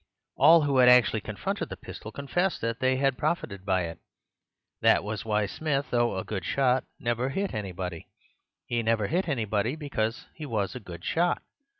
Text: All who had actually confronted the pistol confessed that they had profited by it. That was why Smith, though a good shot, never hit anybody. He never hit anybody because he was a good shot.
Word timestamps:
All 0.35 0.63
who 0.63 0.79
had 0.79 0.89
actually 0.89 1.21
confronted 1.21 1.69
the 1.69 1.77
pistol 1.77 2.11
confessed 2.11 2.59
that 2.61 2.79
they 2.79 2.97
had 2.97 3.19
profited 3.19 3.63
by 3.67 3.83
it. 3.83 3.99
That 4.81 5.03
was 5.03 5.25
why 5.25 5.45
Smith, 5.45 5.91
though 5.91 6.17
a 6.17 6.23
good 6.23 6.43
shot, 6.43 6.85
never 6.99 7.29
hit 7.29 7.53
anybody. 7.53 8.07
He 8.65 8.81
never 8.81 9.05
hit 9.05 9.29
anybody 9.29 9.75
because 9.75 10.25
he 10.33 10.47
was 10.47 10.73
a 10.73 10.79
good 10.79 11.05
shot. 11.05 11.43